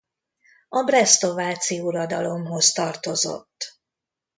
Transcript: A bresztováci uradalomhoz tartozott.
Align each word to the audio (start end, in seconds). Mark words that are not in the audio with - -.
A 0.69 0.83
bresztováci 0.83 1.79
uradalomhoz 1.79 2.71
tartozott. 2.71 3.79